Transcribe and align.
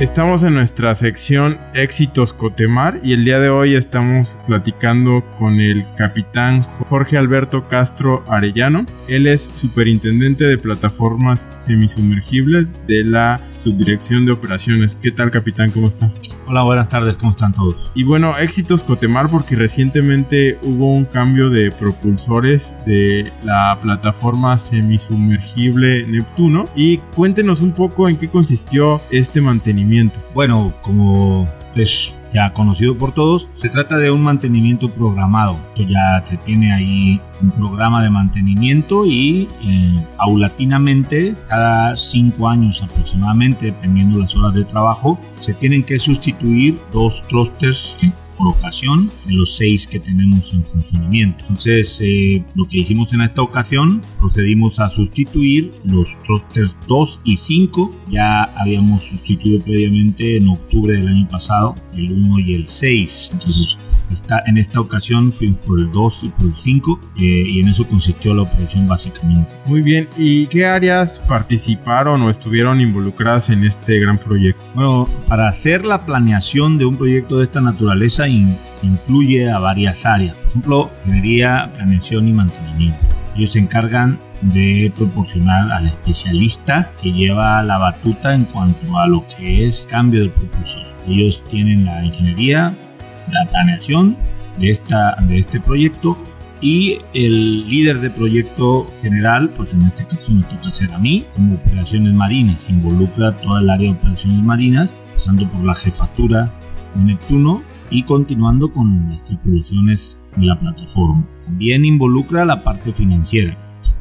Estamos 0.00 0.44
en 0.44 0.54
nuestra 0.54 0.94
sección 0.94 1.58
Éxitos 1.74 2.32
Cotemar 2.32 3.00
y 3.02 3.14
el 3.14 3.24
día 3.24 3.40
de 3.40 3.48
hoy 3.48 3.74
estamos 3.74 4.38
platicando 4.46 5.24
con 5.40 5.54
el 5.54 5.84
capitán 5.96 6.62
Jorge 6.88 7.16
Alberto 7.16 7.66
Castro 7.66 8.24
Arellano. 8.28 8.86
Él 9.08 9.26
es 9.26 9.50
superintendente 9.56 10.44
de 10.44 10.56
plataformas 10.56 11.48
semisumergibles 11.56 12.70
de 12.86 13.02
la 13.02 13.40
Subdirección 13.56 14.24
de 14.24 14.30
Operaciones. 14.30 14.94
¿Qué 14.94 15.10
tal, 15.10 15.32
capitán? 15.32 15.72
¿Cómo 15.72 15.88
está? 15.88 16.12
Hola, 16.46 16.62
buenas 16.62 16.88
tardes, 16.88 17.16
¿cómo 17.16 17.32
están 17.32 17.52
todos? 17.52 17.90
Y 17.96 18.04
bueno, 18.04 18.38
éxitos 18.38 18.84
Cotemar 18.84 19.28
porque 19.28 19.56
recientemente 19.56 20.58
hubo 20.62 20.92
un 20.92 21.06
cambio 21.06 21.50
de 21.50 21.72
propulsores 21.72 22.72
de 22.86 23.32
la 23.42 23.76
plataforma 23.82 24.60
semisumergible 24.60 26.06
Neptuno 26.06 26.66
y 26.76 26.98
cuéntenos 27.16 27.60
un 27.60 27.72
poco 27.72 28.08
en 28.08 28.16
qué 28.16 28.28
consistió 28.28 29.02
este 29.10 29.40
mantenimiento 29.40 29.87
bueno, 30.34 30.72
como 30.82 31.48
es 31.74 32.14
ya 32.32 32.52
conocido 32.52 32.96
por 32.98 33.12
todos, 33.12 33.46
se 33.60 33.68
trata 33.68 33.96
de 33.96 34.10
un 34.10 34.22
mantenimiento 34.22 34.90
programado. 34.90 35.58
ya 35.76 36.22
se 36.26 36.36
tiene 36.36 36.72
ahí 36.72 37.20
un 37.40 37.50
programa 37.52 38.02
de 38.02 38.10
mantenimiento 38.10 39.06
y 39.06 39.48
eh, 39.62 40.04
paulatinamente, 40.16 41.34
cada 41.46 41.96
cinco 41.96 42.48
años 42.48 42.82
aproximadamente, 42.82 43.66
dependiendo 43.66 44.18
las 44.18 44.34
horas 44.36 44.54
de 44.54 44.64
trabajo, 44.64 45.18
se 45.38 45.54
tienen 45.54 45.82
que 45.82 45.98
sustituir 45.98 46.80
dos 46.92 47.22
thrusters 47.28 47.96
por 48.38 48.48
ocasión 48.48 49.10
de 49.26 49.34
los 49.34 49.56
seis 49.56 49.86
que 49.86 49.98
tenemos 49.98 50.52
en 50.52 50.64
funcionamiento. 50.64 51.44
Entonces, 51.48 52.00
eh, 52.02 52.44
lo 52.54 52.66
que 52.66 52.78
hicimos 52.78 53.12
en 53.12 53.22
esta 53.22 53.42
ocasión, 53.42 54.00
procedimos 54.18 54.78
a 54.80 54.88
sustituir 54.88 55.72
los 55.84 56.08
thrusters 56.24 56.74
2 56.86 57.20
y 57.24 57.36
5. 57.36 57.94
Ya 58.10 58.44
habíamos 58.44 59.02
sustituido 59.02 59.60
previamente 59.62 60.36
en 60.36 60.48
octubre 60.48 60.96
del 60.96 61.08
año 61.08 61.28
pasado 61.28 61.74
el 61.94 62.12
1 62.12 62.38
y 62.40 62.54
el 62.54 62.68
6. 62.68 63.30
Entonces, 63.34 63.76
en 64.46 64.58
esta 64.58 64.80
ocasión 64.80 65.32
fuimos 65.32 65.58
por 65.58 65.80
el 65.80 65.90
2 65.90 66.20
y 66.24 66.28
por 66.30 66.46
el 66.46 66.56
5 66.56 67.00
eh, 67.16 67.20
y 67.20 67.60
en 67.60 67.68
eso 67.68 67.86
consistió 67.86 68.34
la 68.34 68.42
operación 68.42 68.86
básicamente. 68.86 69.54
Muy 69.66 69.82
bien, 69.82 70.08
¿y 70.16 70.46
qué 70.46 70.66
áreas 70.66 71.18
participaron 71.18 72.22
o 72.22 72.30
estuvieron 72.30 72.80
involucradas 72.80 73.50
en 73.50 73.64
este 73.64 73.98
gran 73.98 74.18
proyecto? 74.18 74.62
Bueno, 74.74 75.06
para 75.26 75.48
hacer 75.48 75.84
la 75.84 76.04
planeación 76.06 76.78
de 76.78 76.86
un 76.86 76.96
proyecto 76.96 77.38
de 77.38 77.44
esta 77.44 77.60
naturaleza 77.60 78.26
incluye 78.28 79.50
a 79.50 79.58
varias 79.58 80.06
áreas. 80.06 80.36
Por 80.36 80.46
ejemplo, 80.48 80.90
ingeniería, 81.04 81.70
planeación 81.74 82.28
y 82.28 82.32
mantenimiento. 82.32 83.00
Ellos 83.36 83.52
se 83.52 83.60
encargan 83.60 84.18
de 84.42 84.92
proporcionar 84.96 85.70
al 85.72 85.86
especialista 85.86 86.92
que 87.00 87.12
lleva 87.12 87.62
la 87.62 87.78
batuta 87.78 88.34
en 88.34 88.44
cuanto 88.44 88.98
a 88.98 89.06
lo 89.06 89.24
que 89.26 89.66
es 89.66 89.86
cambio 89.88 90.22
de 90.22 90.30
propulsor. 90.30 90.86
Ellos 91.06 91.42
tienen 91.48 91.84
la 91.84 92.04
ingeniería, 92.04 92.76
la 93.30 93.46
planeación 93.50 94.16
de, 94.58 94.70
esta, 94.70 95.16
de 95.26 95.38
este 95.38 95.60
proyecto 95.60 96.16
y 96.60 96.98
el 97.14 97.68
líder 97.68 98.00
de 98.00 98.10
proyecto 98.10 98.90
general, 99.00 99.48
pues 99.50 99.74
en 99.74 99.82
este 99.82 100.06
caso 100.06 100.32
me 100.32 100.42
toca 100.42 100.72
ser 100.72 100.92
a 100.92 100.98
mí, 100.98 101.24
como 101.34 101.54
operaciones 101.54 102.12
marinas, 102.14 102.68
involucra 102.68 103.34
toda 103.36 103.60
el 103.60 103.70
área 103.70 103.92
de 103.92 103.98
operaciones 103.98 104.42
marinas, 104.42 104.90
pasando 105.14 105.48
por 105.48 105.64
la 105.64 105.74
jefatura 105.74 106.52
de 106.94 107.04
Neptuno 107.04 107.62
y 107.90 108.02
continuando 108.02 108.72
con 108.72 109.08
las 109.10 109.24
tripulaciones 109.24 110.24
de 110.36 110.46
la 110.46 110.58
plataforma. 110.58 111.24
También 111.44 111.84
involucra 111.84 112.44
la 112.44 112.62
parte 112.64 112.92
financiera, 112.92 113.56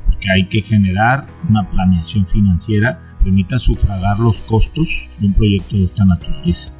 porque 0.05 0.31
hay 0.31 0.47
que 0.47 0.61
generar 0.61 1.27
una 1.47 1.69
planeación 1.69 2.25
financiera 2.25 2.99
permita 3.27 3.59
sufragar 3.59 4.17
los 4.21 4.37
costos 4.37 4.87
de 5.19 5.27
un 5.27 5.33
proyecto 5.33 5.75
de 5.75 5.83
esta 5.83 6.05
naturaleza. 6.05 6.71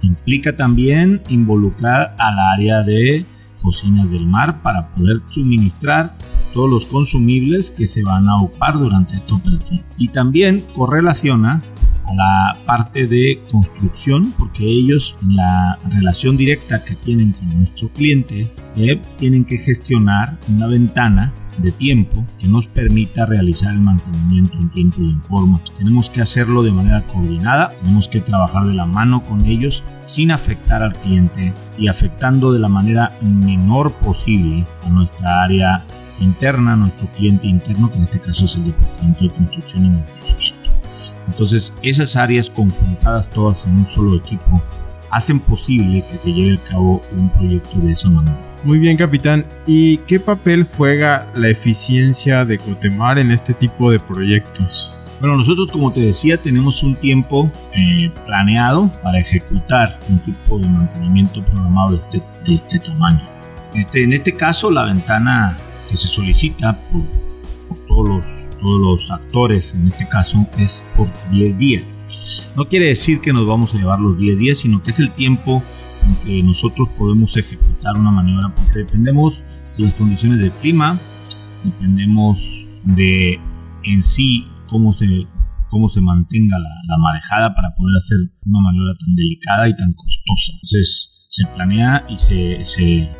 Implica 0.00 0.56
también 0.56 1.20
involucrar 1.28 2.16
al 2.18 2.38
área 2.38 2.82
de 2.82 3.26
cocinas 3.60 4.10
del 4.10 4.24
mar 4.24 4.62
para 4.62 4.88
poder 4.94 5.20
suministrar 5.28 6.16
todos 6.54 6.70
los 6.70 6.86
consumibles 6.86 7.70
que 7.70 7.86
se 7.86 8.02
van 8.02 8.30
a 8.30 8.40
ocupar 8.40 8.78
durante 8.78 9.16
esta 9.16 9.34
operación. 9.34 9.82
Y 9.98 10.08
también 10.08 10.64
correlaciona 10.74 11.62
a 12.06 12.14
la 12.14 12.56
parte 12.66 13.06
de 13.06 13.42
construcción 13.50 14.32
porque 14.38 14.64
ellos 14.64 15.16
en 15.22 15.36
la 15.36 15.78
relación 15.90 16.36
directa 16.36 16.84
que 16.84 16.94
tienen 16.94 17.32
con 17.32 17.56
nuestro 17.58 17.88
cliente 17.88 18.52
eh, 18.76 19.00
tienen 19.16 19.44
que 19.44 19.58
gestionar 19.58 20.38
una 20.48 20.66
ventana 20.66 21.32
de 21.58 21.72
tiempo 21.72 22.24
que 22.38 22.48
nos 22.48 22.66
permita 22.66 23.26
realizar 23.26 23.72
el 23.72 23.80
mantenimiento 23.80 24.56
en 24.58 24.70
tiempo 24.70 25.00
y 25.00 25.10
en 25.10 25.22
forma. 25.22 25.60
Tenemos 25.76 26.10
que 26.10 26.20
hacerlo 26.20 26.62
de 26.62 26.72
manera 26.72 27.02
coordinada, 27.06 27.70
tenemos 27.80 28.08
que 28.08 28.20
trabajar 28.20 28.66
de 28.66 28.74
la 28.74 28.86
mano 28.86 29.22
con 29.22 29.46
ellos 29.46 29.84
sin 30.04 30.30
afectar 30.30 30.82
al 30.82 30.98
cliente 30.98 31.52
y 31.78 31.88
afectando 31.88 32.52
de 32.52 32.58
la 32.58 32.68
manera 32.68 33.16
menor 33.22 33.92
posible 33.94 34.64
a 34.84 34.88
nuestra 34.88 35.42
área 35.42 35.84
interna, 36.20 36.76
nuestro 36.76 37.08
cliente 37.08 37.46
interno, 37.46 37.90
que 37.90 37.96
en 37.96 38.04
este 38.04 38.20
caso 38.20 38.44
es 38.44 38.56
el 38.56 38.64
Departamento 38.64 39.24
de 39.24 39.30
Construcción 39.30 39.86
y. 39.86 40.43
Entonces, 41.26 41.74
esas 41.82 42.16
áreas 42.16 42.50
conjuntadas 42.50 43.28
todas 43.30 43.66
en 43.66 43.78
un 43.78 43.86
solo 43.86 44.16
equipo 44.16 44.62
hacen 45.10 45.38
posible 45.38 46.04
que 46.10 46.18
se 46.18 46.32
lleve 46.32 46.58
a 46.58 46.70
cabo 46.70 47.02
un 47.16 47.30
proyecto 47.30 47.78
de 47.78 47.92
esa 47.92 48.10
manera. 48.10 48.36
Muy 48.64 48.78
bien, 48.78 48.96
capitán. 48.96 49.44
¿Y 49.66 49.98
qué 49.98 50.18
papel 50.18 50.66
juega 50.76 51.26
la 51.34 51.48
eficiencia 51.48 52.44
de 52.44 52.58
Cotemar 52.58 53.18
en 53.18 53.30
este 53.30 53.54
tipo 53.54 53.90
de 53.90 54.00
proyectos? 54.00 54.96
Bueno, 55.20 55.36
nosotros 55.36 55.70
como 55.70 55.92
te 55.92 56.00
decía 56.00 56.36
tenemos 56.36 56.82
un 56.82 56.96
tiempo 56.96 57.50
eh, 57.72 58.10
planeado 58.26 58.90
para 59.02 59.20
ejecutar 59.20 59.98
un 60.08 60.18
tipo 60.18 60.58
de 60.58 60.66
mantenimiento 60.66 61.42
programado 61.44 61.92
de 61.92 61.98
este, 61.98 62.22
de 62.44 62.54
este 62.54 62.78
tamaño. 62.80 63.24
Este, 63.74 64.02
en 64.02 64.12
este 64.12 64.32
caso 64.32 64.70
la 64.70 64.84
ventana 64.84 65.56
que 65.88 65.96
se 65.96 66.08
solicita 66.08 66.78
por, 66.90 67.02
por 67.68 67.78
todos, 67.86 68.08
los, 68.08 68.24
todos 68.60 68.80
los 68.80 69.10
actores, 69.10 69.74
en 69.74 69.88
este 69.88 70.08
caso 70.08 70.46
es 70.58 70.84
por 70.96 71.08
10 71.30 71.58
días. 71.58 71.84
No 72.56 72.66
quiere 72.66 72.86
decir 72.86 73.20
que 73.20 73.32
nos 73.32 73.46
vamos 73.46 73.74
a 73.74 73.78
llevar 73.78 74.00
los 74.00 74.18
10 74.18 74.38
días, 74.38 74.58
sino 74.58 74.82
que 74.82 74.90
es 74.92 75.00
el 75.00 75.10
tiempo 75.10 75.62
en 76.06 76.14
que 76.16 76.42
nosotros 76.42 76.88
podemos 76.98 77.36
ejecutar 77.36 77.98
una 77.98 78.10
maniobra 78.10 78.54
porque 78.54 78.80
dependemos 78.80 79.42
de 79.76 79.84
las 79.84 79.94
condiciones 79.94 80.38
del 80.38 80.52
clima, 80.52 80.98
dependemos 81.64 82.40
de 82.84 83.40
en 83.84 84.02
sí 84.02 84.46
cómo 84.66 84.92
se, 84.92 85.26
cómo 85.70 85.88
se 85.88 86.00
mantenga 86.00 86.58
la, 86.58 86.98
marejada 86.98 87.54
para 87.54 87.74
poder 87.74 87.96
hacer 87.96 88.18
una 88.46 88.60
maniobra 88.60 88.94
tan 88.98 89.14
delicada 89.14 89.68
y 89.68 89.76
tan 89.76 89.92
costosa. 89.92 90.52
Entonces 90.54 91.26
se 91.28 91.46
planea 91.48 92.06
y 92.08 92.18
se, 92.18 92.64
se, 92.64 93.10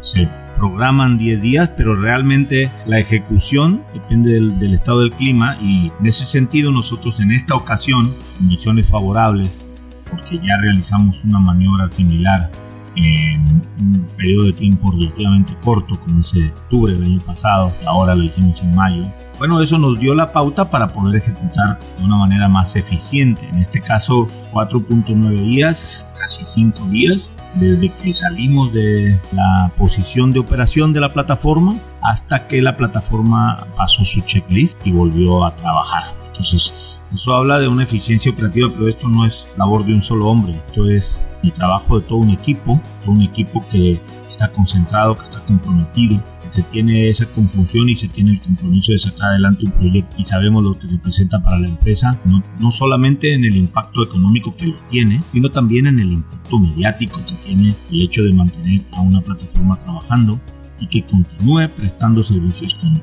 se 0.00 0.28
programan 0.60 1.16
10 1.16 1.40
días, 1.40 1.70
pero 1.74 1.96
realmente 1.96 2.70
la 2.86 2.98
ejecución 2.98 3.82
depende 3.94 4.34
del, 4.34 4.74
estado 4.74 5.00
del 5.00 5.12
clima 5.12 5.56
y 5.60 5.90
en 5.98 6.06
ese 6.06 6.26
sentido 6.26 6.70
nosotros 6.70 7.18
en 7.18 7.32
esta 7.32 7.54
ocasión, 7.54 8.14
condiciones 8.36 8.88
favorables, 8.88 9.64
porque 10.10 10.36
ya 10.36 10.58
realizamos 10.60 11.24
una 11.24 11.40
maniobra 11.40 11.90
similar 11.90 12.50
en 12.96 13.62
un 13.78 14.06
periodo 14.16 14.46
de 14.46 14.52
tiempo 14.52 14.90
relativamente 14.90 15.56
corto, 15.62 15.98
como 16.00 16.20
ese 16.20 16.48
octubre 16.48 16.92
del 16.92 17.04
año 17.04 17.20
pasado, 17.20 17.72
ahora 17.86 18.14
lo 18.14 18.24
hicimos 18.24 18.60
en 18.60 18.74
mayo. 18.74 19.04
Bueno, 19.38 19.62
eso 19.62 19.78
nos 19.78 19.98
dio 19.98 20.14
la 20.14 20.30
pauta 20.30 20.68
para 20.68 20.88
poder 20.88 21.22
ejecutar 21.22 21.78
de 21.96 22.04
una 22.04 22.18
manera 22.18 22.48
más 22.48 22.76
eficiente. 22.76 23.48
En 23.48 23.58
este 23.58 23.80
caso, 23.80 24.26
4.9 24.52 25.42
días, 25.46 26.12
casi 26.18 26.44
5 26.44 26.88
días, 26.88 27.30
desde 27.54 27.90
que 27.90 28.14
salimos 28.14 28.72
de 28.72 29.18
la 29.32 29.70
posición 29.76 30.32
de 30.32 30.40
operación 30.40 30.92
de 30.92 31.00
la 31.00 31.12
plataforma 31.12 31.76
hasta 32.02 32.46
que 32.46 32.62
la 32.62 32.76
plataforma 32.76 33.66
pasó 33.76 34.04
su 34.04 34.20
checklist 34.20 34.78
y 34.86 34.92
volvió 34.92 35.44
a 35.44 35.54
trabajar. 35.54 36.02
Entonces, 36.28 37.02
eso 37.14 37.34
habla 37.34 37.58
de 37.58 37.68
una 37.68 37.82
eficiencia 37.82 38.32
operativa, 38.32 38.68
pero 38.72 38.88
esto 38.88 39.08
no 39.08 39.26
es 39.26 39.46
labor 39.58 39.84
de 39.84 39.94
un 39.94 40.02
solo 40.02 40.28
hombre, 40.28 40.54
esto 40.66 40.88
es 40.88 41.22
el 41.42 41.52
trabajo 41.52 42.00
de 42.00 42.06
todo 42.06 42.18
un 42.18 42.30
equipo, 42.30 42.80
todo 43.04 43.12
un 43.12 43.22
equipo 43.22 43.66
que 43.70 44.00
está 44.40 44.52
concentrado, 44.52 45.14
que 45.14 45.24
está 45.24 45.40
comprometido, 45.44 46.22
que 46.42 46.50
se 46.50 46.62
tiene 46.62 47.10
esa 47.10 47.26
confusión 47.26 47.90
y 47.90 47.96
se 47.96 48.08
tiene 48.08 48.32
el 48.32 48.40
compromiso 48.40 48.92
de 48.92 48.98
sacar 48.98 49.32
adelante 49.32 49.66
un 49.66 49.72
proyecto 49.72 50.16
y 50.18 50.24
sabemos 50.24 50.62
lo 50.62 50.78
que 50.78 50.86
representa 50.86 51.42
para 51.42 51.58
la 51.58 51.68
empresa, 51.68 52.18
no, 52.24 52.42
no 52.58 52.70
solamente 52.70 53.34
en 53.34 53.44
el 53.44 53.56
impacto 53.56 54.02
económico 54.02 54.56
que 54.56 54.68
lo 54.68 54.78
tiene, 54.88 55.20
sino 55.30 55.50
también 55.50 55.86
en 55.88 56.00
el 56.00 56.12
impacto 56.12 56.58
mediático 56.58 57.20
que 57.26 57.34
tiene 57.46 57.74
el 57.90 58.02
hecho 58.02 58.22
de 58.22 58.32
mantener 58.32 58.80
a 58.92 59.02
una 59.02 59.20
plataforma 59.20 59.78
trabajando 59.78 60.40
y 60.78 60.86
que 60.86 61.02
continúe 61.04 61.68
prestando 61.76 62.22
servicios 62.22 62.74
con 62.76 62.98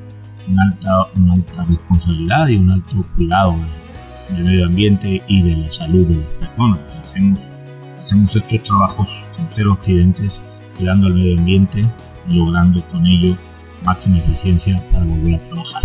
una 0.48 0.62
alta, 0.64 1.06
una 1.14 1.34
alta 1.34 1.64
responsabilidad 1.66 2.48
y 2.48 2.56
un 2.56 2.72
alto 2.72 3.04
cuidado 3.14 3.54
del 4.30 4.44
medio 4.44 4.66
ambiente 4.66 5.22
y 5.28 5.42
de 5.42 5.56
la 5.56 5.70
salud 5.70 6.04
de 6.04 6.16
las 6.16 6.48
personas. 6.48 6.96
Hacemos, 6.96 7.38
hacemos 8.00 8.34
estos 8.34 8.62
trabajos 8.64 9.08
con 9.36 9.46
cero 9.52 9.74
accidentes 9.74 10.40
cuidando 10.78 11.08
al 11.08 11.14
medio 11.14 11.38
ambiente 11.38 11.84
y 12.28 12.34
logrando 12.34 12.82
con 12.90 13.06
ello 13.06 13.36
máxima 13.82 14.18
eficiencia 14.18 14.82
para 14.92 15.04
volver 15.04 15.34
a 15.34 15.38
trabajar. 15.38 15.82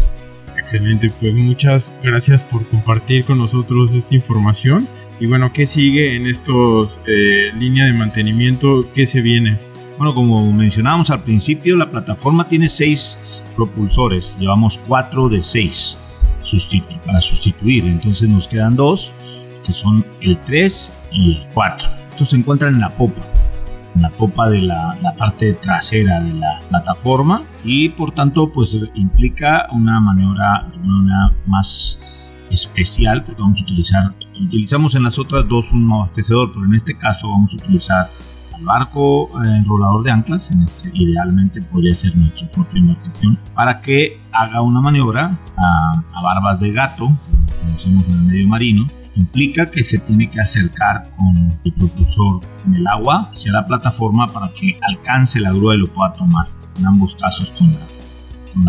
Excelente, 0.58 1.12
pues 1.20 1.34
muchas 1.34 1.94
gracias 2.02 2.44
por 2.44 2.66
compartir 2.70 3.26
con 3.26 3.38
nosotros 3.38 3.92
esta 3.94 4.16
información. 4.16 4.88
Y 5.20 5.26
bueno, 5.26 5.52
¿qué 5.52 5.68
sigue 5.68 6.16
en 6.16 6.28
estos 6.28 7.02
eh, 7.06 7.52
línea 7.58 7.86
de 7.86 7.94
mantenimiento? 7.94 8.90
¿Qué 8.94 9.06
se 9.06 9.22
viene? 9.22 9.60
Bueno, 9.98 10.16
como 10.16 10.52
mencionábamos 10.54 11.10
al 11.10 11.24
principio, 11.24 11.76
la 11.76 11.90
plataforma 11.90 12.48
tiene 12.48 12.70
seis 12.70 13.44
propulsores. 13.56 14.38
Llevamos 14.40 14.80
cuatro 14.88 15.28
de 15.28 15.44
seis 15.44 15.98
para 17.06 17.22
sustituir. 17.22 17.86
Entonces 17.86 18.30
nos 18.30 18.48
quedan 18.48 18.76
dos, 18.76 19.14
que 19.66 19.74
son 19.74 20.06
el 20.22 20.38
3 20.40 20.92
y 21.12 21.32
el 21.38 21.48
4. 21.54 21.90
Estos 22.12 22.30
se 22.30 22.36
encuentran 22.36 22.76
en 22.76 22.82
la 22.82 22.96
popa 22.96 23.33
la 23.96 24.10
popa 24.10 24.50
de 24.50 24.62
la, 24.62 24.98
parte 25.18 25.54
trasera 25.54 26.20
de 26.20 26.34
la 26.34 26.62
plataforma 26.70 27.44
y 27.64 27.90
por 27.90 28.12
tanto 28.12 28.52
pues 28.52 28.80
implica 28.96 29.68
una 29.72 30.00
maniobra 30.00 30.68
una 30.84 31.34
más 31.46 32.28
especial 32.50 33.24
porque 33.24 33.42
vamos 33.42 33.60
a 33.60 33.64
utilizar 33.64 34.14
utilizamos 34.42 34.96
en 34.96 35.04
las 35.04 35.20
otras 35.20 35.48
dos 35.48 35.72
un 35.72 35.92
abastecedor 35.92 36.52
pero 36.52 36.66
en 36.66 36.76
este 36.76 36.98
caso 36.98 37.30
vamos 37.30 37.52
a 37.54 37.56
utilizar 37.56 38.10
el 38.58 38.66
barco 38.66 39.30
eh, 39.44 39.58
enrolador 39.58 40.04
de 40.04 40.12
anclas 40.12 40.52
en 40.52 40.64
este 40.64 40.92
idealmente 40.94 41.62
podría 41.62 41.96
ser 41.96 42.16
nuestra 42.16 42.50
propia 42.50 42.80
embarcación 42.80 43.38
para 43.54 43.78
que 43.78 44.20
haga 44.32 44.62
una 44.62 44.82
maniobra 44.82 45.38
a, 45.58 46.04
a 46.14 46.22
barbas 46.24 46.60
de 46.60 46.72
gato 46.72 47.06
como 47.06 47.62
conocemos 47.62 48.06
en 48.08 48.14
el 48.14 48.22
medio 48.24 48.48
marino 48.48 48.88
implica 49.16 49.70
que 49.70 49.84
se 49.84 50.00
tiene 50.00 50.30
que 50.30 50.40
acercar 50.40 51.10
con 51.16 51.58
el 51.64 51.74
propulsor 51.74 52.42
en 52.66 52.76
el 52.76 52.88
agua 52.88 53.30
hacia 53.32 53.52
la 53.52 53.66
plataforma 53.66 54.28
para 54.28 54.50
que 54.54 54.78
alcance 54.82 55.40
la 55.40 55.52
grúa 55.52 55.76
y 55.76 55.80
lo 55.80 55.88
pueda 55.88 56.14
tomar 56.14 56.48
en 56.78 56.88
ambos 56.88 57.16
casos 57.16 57.52
con, 57.52 57.76
con, 58.54 58.66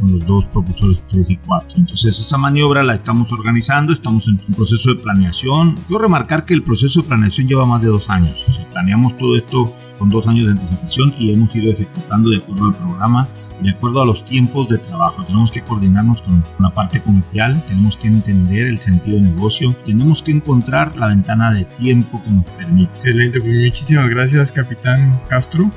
los 0.00 0.24
dos 0.26 0.44
propulsores 0.46 1.02
3 1.08 1.30
y 1.30 1.36
4. 1.38 1.78
Entonces 1.78 2.20
esa 2.20 2.38
maniobra 2.38 2.84
la 2.84 2.94
estamos 2.94 3.32
organizando, 3.32 3.92
estamos 3.92 4.28
en 4.28 4.40
un 4.46 4.54
proceso 4.54 4.94
de 4.94 5.00
planeación. 5.00 5.74
Quiero 5.88 6.02
remarcar 6.02 6.44
que 6.44 6.54
el 6.54 6.62
proceso 6.62 7.02
de 7.02 7.08
planeación 7.08 7.48
lleva 7.48 7.66
más 7.66 7.82
de 7.82 7.88
dos 7.88 8.08
años. 8.08 8.36
planeamos 8.72 9.16
todo 9.16 9.36
esto 9.36 9.74
con 9.98 10.08
dos 10.08 10.28
años 10.28 10.46
de 10.46 10.52
anticipación 10.52 11.14
y 11.18 11.32
hemos 11.32 11.54
ido 11.56 11.72
ejecutando 11.72 12.30
de 12.30 12.36
acuerdo 12.36 12.66
al 12.66 12.76
programa 12.76 13.28
de 13.60 13.70
acuerdo 13.70 14.02
a 14.02 14.06
los 14.06 14.24
tiempos 14.24 14.68
de 14.68 14.78
trabajo. 14.78 15.24
Tenemos 15.24 15.50
que 15.50 15.62
coordinarnos 15.62 16.22
con 16.22 16.44
la 16.58 16.70
parte 16.70 17.00
comercial, 17.00 17.62
tenemos 17.66 17.96
que 17.96 18.08
entender 18.08 18.68
el 18.68 18.80
sentido 18.80 19.16
de 19.16 19.22
negocio, 19.22 19.74
tenemos 19.84 20.22
que 20.22 20.32
encontrar 20.32 20.96
la 20.96 21.08
ventana 21.08 21.52
de 21.52 21.64
tiempo 21.64 22.22
que 22.22 22.30
nos 22.30 22.44
permite. 22.44 22.94
Excelente, 22.94 23.40
pues 23.40 23.52
muchísimas 23.52 24.08
gracias, 24.08 24.52
capitán 24.52 25.20
Castro. 25.28 25.70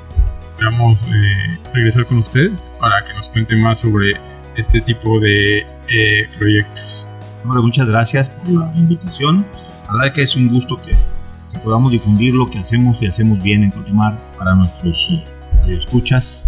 Esperamos 0.43 1.03
eh, 1.03 1.59
regresar 1.73 2.05
con 2.05 2.19
usted 2.19 2.51
para 2.79 3.03
que 3.03 3.13
nos 3.13 3.29
cuente 3.29 3.55
más 3.55 3.79
sobre 3.79 4.13
este 4.55 4.81
tipo 4.81 5.19
de 5.19 5.59
eh, 5.59 6.27
proyectos. 6.37 7.09
Bueno, 7.43 7.63
muchas 7.63 7.87
gracias 7.87 8.29
por 8.29 8.51
la 8.51 8.71
invitación. 8.75 9.45
La 9.85 9.93
verdad 9.93 10.07
es 10.07 10.13
que 10.13 10.21
es 10.23 10.35
un 10.35 10.49
gusto 10.49 10.77
que, 10.77 10.91
que 10.91 11.59
podamos 11.59 11.91
difundir 11.91 12.33
lo 12.33 12.49
que 12.49 12.59
hacemos 12.59 13.01
y 13.01 13.07
hacemos 13.07 13.41
bien 13.41 13.63
en 13.63 13.71
Cotimar 13.71 14.17
para 14.37 14.53
nuestros 14.55 14.97
eh, 15.11 15.23
escuchas 15.77 16.40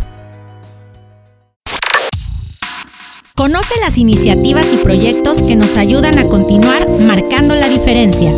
Conoce 3.43 3.77
las 3.81 3.97
iniciativas 3.97 4.71
y 4.71 4.77
proyectos 4.77 5.43
que 5.43 5.57
nos 5.57 5.75
ayudan 5.75 6.17
a 6.17 6.29
continuar 6.29 6.87
marcando 6.87 7.53
la 7.55 7.67
diferencia. 7.67 8.31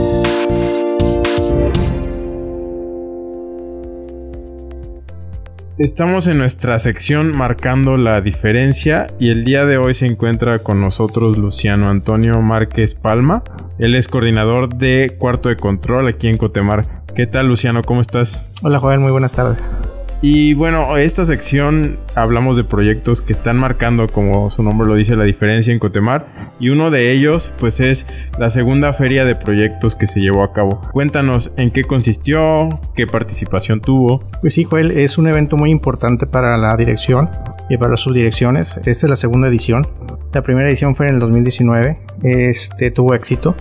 Estamos 5.78 6.26
en 6.26 6.40
nuestra 6.40 6.80
sección 6.80 7.38
marcando 7.38 7.98
la 7.98 8.20
diferencia 8.22 9.06
y 9.20 9.30
el 9.30 9.44
día 9.44 9.68
de 9.68 9.78
hoy 9.78 9.94
se 9.94 10.08
encuentra 10.08 10.58
con 10.58 10.82
nosotros 10.82 11.38
Luciano 11.38 11.92
Antonio 11.92 12.42
Márquez 12.42 12.96
Palma. 12.96 13.44
Él 13.78 13.94
es 13.94 14.08
coordinador 14.08 14.74
de 14.76 15.16
Cuarto 15.20 15.50
de 15.50 15.56
Control 15.56 16.08
aquí 16.08 16.30
en 16.30 16.40
Cotemar. 16.40 17.04
¿Qué 17.16 17.28
tal 17.28 17.46
Luciano? 17.46 17.84
¿Cómo 17.84 18.02
estás? 18.02 18.42
Hola 18.64 18.80
Joel, 18.80 19.02
muy 19.02 19.12
buenas 19.12 19.36
tardes. 19.36 20.05
Y 20.22 20.54
bueno, 20.54 20.98
esta 20.98 21.26
sección 21.26 21.98
hablamos 22.16 22.58
de 22.58 22.64
proyectos 22.64 23.22
que 23.22 23.34
están 23.34 23.58
marcando, 23.58 24.08
como 24.08 24.50
su 24.50 24.64
nombre 24.64 24.88
lo 24.88 24.96
dice, 24.96 25.16
la 25.16 25.24
diferencia 25.24 25.72
en 25.74 25.80
Cotemar. 25.80 26.26
Y 26.60 26.70
uno 26.70 26.90
de 26.90 27.12
ellos, 27.12 27.52
pues 27.60 27.80
es 27.80 28.06
la 28.40 28.50
segunda 28.50 28.94
feria 28.94 29.26
de 29.26 29.36
proyectos 29.36 29.96
que 29.96 30.08
se 30.08 30.22
llevó 30.22 30.44
a 30.44 30.54
cabo. 30.54 30.82
Cuéntanos 30.94 31.52
en 31.58 31.72
qué 31.72 31.84
consistió, 31.84 32.70
qué 32.96 33.08
participación 33.08 33.82
tuvo. 33.82 34.24
Pues 34.42 34.54
sí, 34.54 34.64
Joel, 34.64 34.92
es 34.92 35.18
un 35.18 35.28
evento 35.28 35.58
muy 35.58 35.70
importante 35.70 36.26
para 36.26 36.58
la 36.58 36.76
dirección 36.78 37.30
y 37.70 37.78
para 37.78 37.92
las 37.92 38.02
subdirecciones. 38.02 38.78
Esta 38.78 38.90
es 38.92 39.04
la 39.04 39.16
segunda 39.16 39.48
edición. 39.48 39.88
La 40.34 40.42
primera 40.42 40.70
edición 40.70 40.96
fue 40.96 41.08
en 41.08 41.16
el 41.16 41.20
2019. 41.20 42.00
Este 42.24 42.92
tuvo 42.92 43.14
éxito 43.14 43.56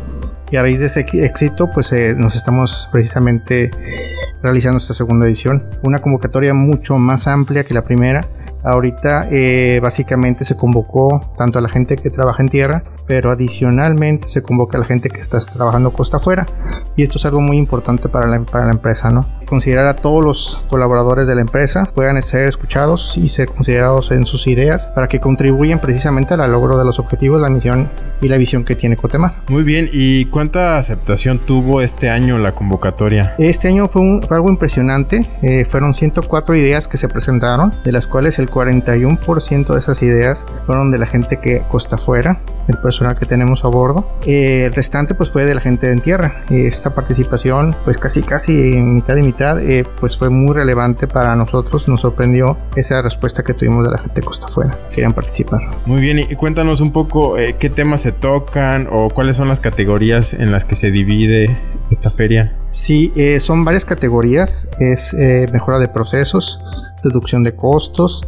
y 0.55 0.57
a 0.57 0.63
raíz 0.63 0.79
de 0.79 0.87
ese 0.87 1.05
éxito 1.15 1.69
pues 1.69 1.91
eh, 1.93 2.15
nos 2.17 2.37
estamos 2.37 2.89
precisamente 2.93 3.73
realizando 4.41 4.79
esta 4.79 4.95
segunda 4.95 5.27
edición. 5.27 5.65
Una 5.83 5.99
convocatoria 5.99 6.55
mucho 6.55 6.97
más 6.97 7.27
amplia 7.27 7.65
que 7.65 7.75
la 7.75 7.83
primera 7.83 8.21
Ahorita 8.65 9.29
eh, 9.31 9.79
básicamente 9.81 10.43
se 10.43 10.57
convocó 10.57 11.21
tanto 11.37 11.59
a 11.59 11.63
la 11.63 11.69
gente 11.69 11.97
que 11.97 12.09
trabaja 12.09 12.43
en 12.43 12.49
tierra, 12.49 12.83
pero 13.07 13.31
adicionalmente 13.31 14.27
se 14.29 14.43
convoca 14.43 14.79
a 14.79 14.81
la 14.81 14.87
gente 14.87 15.11
que 15.11 15.21
está 15.21 15.37
trabajando 15.39 15.93
costa 15.93 16.17
afuera. 16.17 16.47
Y 16.97 17.03
esto 17.03 17.19
es 17.19 17.27
algo 17.27 17.43
muy 17.43 17.59
importante 17.59 18.09
para 18.09 18.27
la, 18.27 18.41
para 18.41 18.65
la 18.65 18.73
empresa, 18.73 19.11
¿no? 19.11 19.27
Considerar 19.55 19.87
a 19.87 19.95
todos 19.95 20.25
los 20.25 20.65
colaboradores 20.69 21.29
de 21.29 21.37
la 21.37 21.41
empresa 21.41 21.89
puedan 21.95 22.21
ser 22.23 22.49
escuchados 22.49 23.17
y 23.17 23.29
ser 23.29 23.47
considerados 23.47 24.11
en 24.11 24.27
sus 24.27 24.49
ideas 24.49 24.91
para 24.97 25.07
que 25.07 25.21
contribuyan 25.21 25.79
precisamente 25.79 26.35
al 26.35 26.51
logro 26.51 26.77
de 26.77 26.85
los 26.85 26.99
objetivos, 26.99 27.41
la 27.41 27.49
misión 27.49 27.89
y 28.21 28.27
la 28.27 28.37
visión 28.37 28.65
que 28.65 28.75
tiene 28.75 28.97
Cotemar. 28.97 29.35
Muy 29.49 29.63
bien, 29.63 29.89
¿y 29.93 30.25
cuánta 30.25 30.79
aceptación 30.79 31.39
tuvo 31.39 31.83
este 31.83 32.11
año 32.11 32.37
la 32.37 32.53
convocatoria? 32.53 33.37
Este 33.39 33.69
año 33.69 33.87
fue, 33.87 34.03
algo 34.29 34.51
impresionante, 34.51 35.23
eh, 35.43 35.65
fueron 35.65 35.95
104 35.95 36.57
ideas 36.57 36.89
que 36.89 36.97
se 36.97 37.09
presentaron, 37.09 37.75
de 37.85 37.93
las 37.93 38.09
cuales 38.09 38.41
el 38.41 38.51
41% 38.51 39.73
de 39.73 39.79
esas 39.79 40.03
ideas 40.03 40.47
fueron 40.67 40.91
de 40.91 40.99
la 40.99 41.07
gente 41.07 41.39
que 41.39 41.63
costa 41.69 41.95
afuera, 41.95 42.41
el 42.67 42.79
personal 42.79 43.17
que 43.17 43.27
tenemos 43.27 43.65
a 43.65 43.69
bordo. 43.69 44.19
Eh, 44.27 44.65
el 44.67 44.75
restante 44.75 45.15
pues 45.15 45.31
fue 45.31 45.45
de 45.45 45.55
la 45.55 45.61
gente 45.61 45.93
en 45.93 46.01
tierra. 46.01 46.45
Esta 46.51 46.93
participación 46.93 47.77
pues 47.85 47.99
casi 47.99 48.23
casi 48.23 48.53
mitad 48.53 49.17
y 49.17 49.23
mitad 49.23 49.44
eh, 49.53 49.85
pues 50.01 50.17
fue 50.17 50.31
muy 50.31 50.55
relevante 50.55 51.07
para 51.07 51.35
nosotros. 51.37 51.89
Nos 51.89 52.01
sorprendió 52.01 52.57
esa 52.77 53.03
respuesta 53.03 53.43
que 53.43 53.55
tuvimos 53.55 53.85
de 53.85 53.91
la 53.91 53.99
gente 53.99 54.21
de 54.21 54.27
costa 54.27 54.47
afuera. 54.47 54.77
Querían 54.91 55.13
participar. 55.13 55.61
Muy 55.87 56.01
bien 56.01 56.19
y 56.19 56.35
cuéntanos 56.35 56.81
un 56.81 56.93
poco 56.93 57.39
eh, 57.39 57.57
qué 57.59 57.71
temas 57.71 58.03
se 58.03 58.13
tocan 58.13 58.89
o 58.91 59.11
cuáles 59.11 59.37
son 59.37 59.49
las 59.49 59.61
categorías 59.61 60.35
en 60.35 60.51
las 60.51 60.65
que 60.65 60.77
se 60.77 60.91
divide 60.91 61.57
esta 61.91 62.11
feria. 62.11 62.57
Sí, 62.71 63.13
son 63.39 63.65
varias 63.65 63.85
categorías. 63.85 64.69
Es 64.81 65.15
mejora 65.53 65.79
de 65.79 65.87
procesos, 65.87 66.59
reducción 67.05 67.45
de 67.45 67.55
costos, 67.55 68.25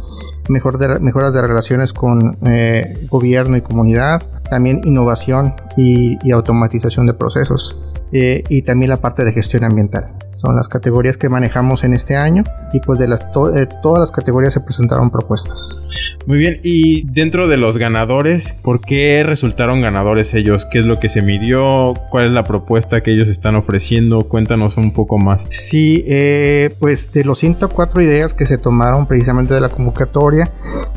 mejor 0.49 0.77
de, 0.77 0.99
mejoras 0.99 1.33
de 1.33 1.41
relaciones 1.41 1.93
con 1.93 2.37
eh, 2.45 2.97
gobierno 3.09 3.57
y 3.57 3.61
comunidad, 3.61 4.23
también 4.49 4.81
innovación 4.83 5.53
y, 5.75 6.31
automatización 6.31 7.07
de 7.07 7.13
procesos. 7.13 7.77
Eh, 8.13 8.43
y 8.47 8.61
también 8.61 8.89
la 8.89 8.97
parte 8.97 9.25
de 9.25 9.33
gestión 9.33 9.65
ambiental. 9.65 10.13
Son 10.37 10.55
las 10.55 10.69
categorías 10.69 11.17
que 11.17 11.29
manejamos 11.29 11.83
en 11.83 11.93
este 11.93 12.15
año 12.15 12.43
y 12.71 12.79
pues 12.79 12.99
de 12.99 13.07
las 13.07 13.21
eh, 13.21 13.67
todas 13.81 13.99
las 13.99 14.11
categorías 14.11 14.53
se 14.53 14.61
presentaron 14.61 15.09
propuestas. 15.09 15.86
Muy 16.25 16.37
bien, 16.37 16.59
y 16.63 17.03
dentro 17.03 17.47
de 17.47 17.57
los 17.57 17.77
ganadores, 17.77 18.51
¿por 18.51 18.81
qué 18.81 19.23
resultaron 19.25 19.81
ganadores 19.81 20.33
ellos? 20.33 20.65
¿Qué 20.71 20.79
es 20.79 20.85
lo 20.85 20.97
que 20.97 21.09
se 21.09 21.21
midió? 21.21 21.93
¿Cuál 22.09 22.27
es 22.27 22.31
la 22.31 22.43
propuesta 22.43 23.01
que 23.01 23.13
ellos 23.13 23.29
están 23.29 23.55
ofreciendo? 23.55 24.19
Cuéntanos 24.19 24.77
un 24.77 24.91
poco 24.91 25.17
más. 25.17 25.45
Sí, 25.49 26.03
eh, 26.07 26.69
pues 26.79 27.13
de 27.13 27.23
los 27.23 27.39
104 27.39 28.01
ideas 28.01 28.33
que 28.33 28.45
se 28.45 28.57
tomaron 28.57 29.07
precisamente 29.07 29.53
de 29.53 29.61
la 29.61 29.69
convocatoria, 29.69 30.51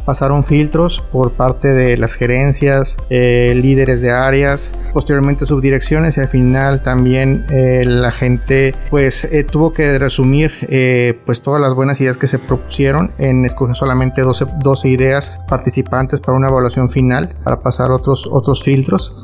pasaron 0.04 0.44
filtros 0.44 1.02
por 1.12 1.32
parte 1.32 1.68
de 1.68 1.96
las 1.96 2.14
gerencias, 2.14 2.96
eh, 3.08 3.54
líderes 3.54 4.02
de 4.02 4.10
áreas, 4.10 4.76
posteriormente 4.92 5.46
subdirecciones 5.46 6.16
y 6.16 6.20
al 6.20 6.28
final 6.28 6.82
también 6.82 7.46
la 7.50 8.12
gente 8.12 8.74
pues 8.90 9.28
tuvo 9.50 9.72
que 9.72 9.98
resumir 9.98 10.52
pues 11.24 11.42
todas 11.42 11.60
las 11.60 11.74
buenas 11.74 12.00
ideas 12.00 12.16
que 12.16 12.26
se 12.26 12.38
propusieron 12.38 13.12
en 13.18 13.44
escoger 13.44 13.76
solamente 13.76 14.22
12, 14.22 14.46
12 14.60 14.89
ideas 14.92 15.40
participantes 15.48 16.20
para 16.20 16.36
una 16.36 16.48
evaluación 16.48 16.90
final 16.90 17.34
para 17.42 17.60
pasar 17.60 17.90
otros, 17.90 18.28
otros 18.30 18.62
filtros. 18.62 19.14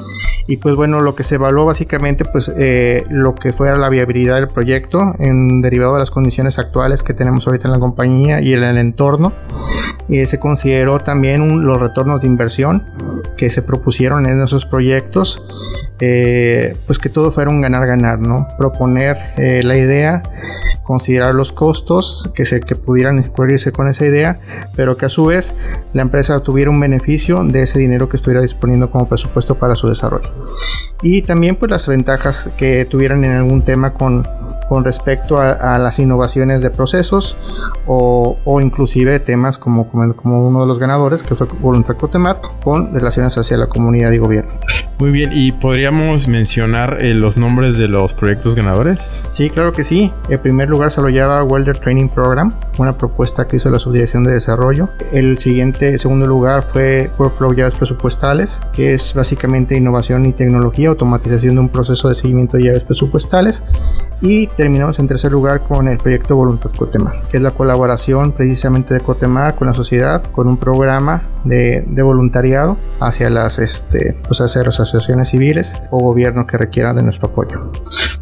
Y 0.48 0.58
pues 0.58 0.76
bueno 0.76 1.00
lo 1.00 1.14
que 1.14 1.24
se 1.24 1.34
evaluó 1.34 1.66
básicamente 1.66 2.24
pues 2.24 2.52
eh, 2.56 3.04
lo 3.10 3.34
que 3.34 3.52
fuera 3.52 3.76
la 3.76 3.88
viabilidad 3.88 4.36
del 4.36 4.46
proyecto 4.46 5.14
en 5.18 5.60
derivado 5.60 5.94
de 5.94 6.00
las 6.00 6.10
condiciones 6.10 6.58
actuales 6.58 7.02
que 7.02 7.14
tenemos 7.14 7.46
ahorita 7.46 7.66
en 7.66 7.72
la 7.72 7.80
compañía 7.80 8.40
y 8.40 8.52
en 8.52 8.62
el 8.62 8.78
entorno. 8.78 9.32
Y 10.08 10.24
se 10.26 10.38
consideró 10.38 11.00
también 11.00 11.66
los 11.66 11.80
retornos 11.80 12.20
de 12.20 12.28
inversión 12.28 12.84
que 13.36 13.50
se 13.50 13.62
propusieron 13.62 14.26
en 14.26 14.40
esos 14.40 14.66
proyectos 14.66 15.42
eh, 15.98 16.76
pues 16.86 16.98
que 16.98 17.08
todo 17.08 17.30
fuera 17.30 17.50
un 17.50 17.62
ganar-ganar, 17.62 18.18
¿no? 18.18 18.46
Proponer 18.58 19.32
eh, 19.38 19.62
la 19.62 19.78
idea, 19.78 20.22
considerar 20.82 21.34
los 21.34 21.52
costos 21.52 22.30
que, 22.34 22.44
se, 22.44 22.60
que 22.60 22.76
pudieran 22.76 23.22
cubrirse 23.22 23.72
con 23.72 23.88
esa 23.88 24.04
idea, 24.04 24.38
pero 24.74 24.98
que 24.98 25.06
a 25.06 25.08
su 25.08 25.24
vez 25.24 25.54
la 25.94 26.02
empresa 26.02 26.40
tuviera 26.40 26.70
un 26.70 26.78
beneficio 26.78 27.42
de 27.44 27.62
ese 27.62 27.78
dinero 27.78 28.10
que 28.10 28.16
estuviera 28.18 28.42
disponiendo 28.42 28.90
como 28.90 29.08
presupuesto 29.08 29.54
para 29.54 29.74
su 29.74 29.88
desarrollo. 29.88 30.28
Y 31.02 31.22
también 31.22 31.56
pues 31.56 31.70
las 31.70 31.88
ventajas 31.88 32.50
que 32.56 32.84
tuvieran 32.84 33.24
en 33.24 33.32
algún 33.32 33.62
tema 33.62 33.94
con, 33.94 34.26
con 34.68 34.84
respecto 34.84 35.40
a, 35.40 35.78
las 35.78 35.98
innovaciones 35.98 36.60
de 36.60 36.70
procesos 36.70 37.36
o, 37.86 38.38
o 38.44 38.60
inclusive 38.60 39.20
temas 39.20 39.58
como, 39.58 39.88
como, 39.90 40.46
uno 40.46 40.60
de 40.62 40.66
los 40.66 40.78
ganadores 40.78 41.22
que 41.22 41.34
fue 41.34 41.46
Voluntad 41.60 41.96
Cotemar 41.96 42.40
con 42.64 42.92
relaciones 43.16 43.38
hacia 43.38 43.56
la 43.56 43.66
comunidad 43.66 44.12
y 44.12 44.18
gobierno. 44.18 44.52
Muy 44.98 45.10
bien, 45.10 45.30
¿y 45.32 45.52
podríamos 45.52 46.28
mencionar 46.28 47.04
eh, 47.04 47.14
los 47.14 47.36
nombres 47.36 47.76
de 47.76 47.88
los 47.88 48.14
proyectos 48.14 48.54
ganadores? 48.54 48.98
Sí, 49.30 49.50
claro 49.50 49.72
que 49.72 49.84
sí. 49.84 50.12
En 50.28 50.40
primer 50.40 50.68
lugar 50.68 50.90
se 50.90 51.02
lo 51.02 51.08
llama 51.08 51.42
Welder 51.42 51.78
Training 51.78 52.08
Program, 52.08 52.52
una 52.78 52.96
propuesta 52.96 53.46
que 53.46 53.56
hizo 53.56 53.70
la 53.70 53.78
Subdirección 53.78 54.24
de 54.24 54.32
Desarrollo. 54.32 54.88
El 55.12 55.38
siguiente, 55.38 55.94
el 55.94 56.00
segundo 56.00 56.26
lugar 56.26 56.66
fue 56.68 57.10
Workflow 57.18 57.54
Llaves 57.54 57.74
Presupuestales, 57.74 58.60
que 58.72 58.94
es 58.94 59.14
básicamente 59.14 59.76
innovación 59.76 60.26
y 60.26 60.32
tecnología, 60.32 60.88
automatización 60.88 61.54
de 61.54 61.60
un 61.60 61.68
proceso 61.68 62.08
de 62.08 62.14
seguimiento 62.14 62.56
de 62.56 62.64
llaves 62.64 62.84
presupuestales. 62.84 63.62
Y 64.22 64.46
terminamos 64.46 64.98
en 64.98 65.08
tercer 65.08 65.32
lugar 65.32 65.62
con 65.62 65.88
el 65.88 65.98
proyecto 65.98 66.36
Voluntad 66.36 66.70
Cotemar, 66.70 67.22
que 67.30 67.36
es 67.36 67.42
la 67.42 67.50
colaboración 67.50 68.32
precisamente 68.32 68.94
de 68.94 69.00
Cotemar 69.00 69.56
con 69.56 69.66
la 69.66 69.74
sociedad, 69.74 70.22
con 70.32 70.48
un 70.48 70.56
programa 70.56 71.22
de, 71.48 71.84
voluntariado 72.02 72.76
hacia 73.00 73.30
las, 73.30 73.58
este, 73.58 74.16
pues 74.26 74.40
hacia 74.40 74.62
las 74.62 74.80
asociaciones 74.80 75.30
civiles 75.30 75.76
o 75.90 75.98
gobiernos 75.98 76.46
que 76.46 76.58
requieran 76.58 76.96
de 76.96 77.02
nuestro 77.02 77.28
apoyo. 77.28 77.72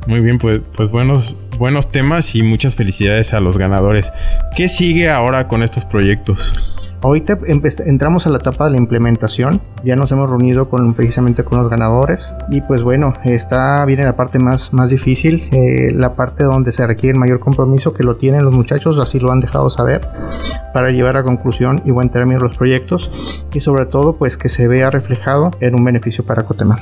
Muy 0.06 0.20
bien, 0.20 0.38
pues, 0.38 0.60
pues 0.76 0.90
buenos, 0.90 1.36
buenos 1.58 1.90
temas 1.90 2.34
y 2.34 2.42
muchas 2.42 2.76
felicidades 2.76 3.34
a 3.34 3.40
los 3.40 3.58
ganadores. 3.58 4.12
¿Qué 4.56 4.68
sigue 4.68 5.10
ahora 5.10 5.48
con 5.48 5.62
estos 5.62 5.84
proyectos? 5.84 6.83
Ahorita 7.04 7.38
entramos 7.46 8.26
a 8.26 8.30
la 8.30 8.38
etapa 8.38 8.64
de 8.64 8.70
la 8.70 8.76
implementación. 8.78 9.60
Ya 9.84 9.94
nos 9.94 10.10
hemos 10.10 10.30
reunido 10.30 10.70
con, 10.70 10.94
precisamente 10.94 11.44
con 11.44 11.58
los 11.58 11.68
ganadores. 11.68 12.32
Y 12.48 12.62
pues 12.62 12.82
bueno, 12.82 13.12
está 13.24 13.84
viene 13.84 14.04
la 14.04 14.16
parte 14.16 14.38
más, 14.38 14.72
más 14.72 14.88
difícil, 14.88 15.42
eh, 15.52 15.92
la 15.92 16.14
parte 16.16 16.44
donde 16.44 16.72
se 16.72 16.86
requiere 16.86 17.18
mayor 17.18 17.40
compromiso 17.40 17.92
que 17.92 18.04
lo 18.04 18.16
tienen 18.16 18.42
los 18.42 18.54
muchachos, 18.54 18.98
así 18.98 19.20
lo 19.20 19.32
han 19.32 19.40
dejado 19.40 19.68
saber, 19.68 20.00
para 20.72 20.92
llevar 20.92 21.18
a 21.18 21.24
conclusión 21.24 21.82
y 21.84 21.90
buen 21.90 22.08
término 22.08 22.40
los 22.40 22.56
proyectos. 22.56 23.10
Y 23.52 23.60
sobre 23.60 23.84
todo, 23.84 24.16
pues 24.16 24.38
que 24.38 24.48
se 24.48 24.66
vea 24.66 24.88
reflejado 24.88 25.50
en 25.60 25.74
un 25.74 25.84
beneficio 25.84 26.24
para 26.24 26.44
Cotemar. 26.44 26.78